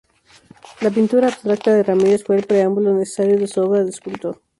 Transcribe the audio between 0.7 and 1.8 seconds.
La pintura abstracta